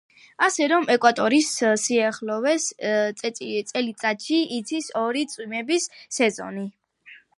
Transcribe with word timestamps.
ასე 0.43 0.67
რომ, 0.69 0.85
ეკვატორის 0.93 1.49
სიახლოვეს 1.81 2.65
წელიწადში 3.73 4.41
იცის 4.57 4.89
ორი 5.03 5.25
წვიმების 5.35 5.87
სეზონი. 6.19 6.67